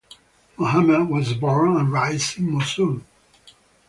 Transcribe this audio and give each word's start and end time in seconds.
Mohammed 0.57 1.09
was 1.09 1.35
born 1.35 1.77
and 1.77 1.91
raised 1.93 2.39
in 2.39 2.49
Mosul. 2.49 3.01